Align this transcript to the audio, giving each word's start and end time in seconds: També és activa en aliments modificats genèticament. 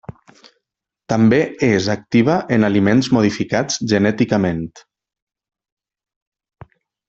També 1.11 1.37
és 1.67 1.89
activa 1.95 2.39
en 2.57 2.67
aliments 2.69 3.11
modificats 3.19 3.77
genèticament. 3.95 4.67